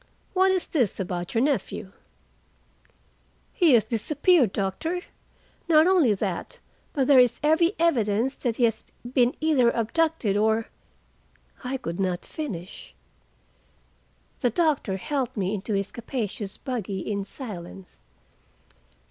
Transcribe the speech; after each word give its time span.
What 0.33 0.49
is 0.51 0.65
this 0.65 0.99
about 0.99 1.35
your 1.35 1.43
nephew?" 1.43 1.91
"He 3.53 3.73
has 3.73 3.83
disappeared, 3.83 4.51
doctor. 4.51 5.01
Not 5.67 5.85
only 5.85 6.15
that, 6.15 6.59
but 6.91 7.05
there 7.05 7.19
is 7.19 7.39
every 7.43 7.75
evidence 7.77 8.33
that 8.33 8.55
he 8.55 8.63
has 8.63 8.83
been 9.13 9.35
either 9.39 9.69
abducted, 9.69 10.35
or—" 10.35 10.69
I 11.63 11.77
could 11.77 11.99
not 11.99 12.25
finish. 12.25 12.95
The 14.39 14.49
doctor 14.49 14.97
helped 14.97 15.37
me 15.37 15.53
into 15.53 15.75
his 15.75 15.91
capacious 15.91 16.57
buggy 16.57 17.01
in 17.01 17.23
silence. 17.23 17.97